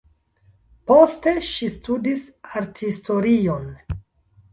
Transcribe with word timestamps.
Poste 0.91 1.33
ŝi 1.47 1.69
studis 1.73 2.23
arthistorion. 2.61 3.69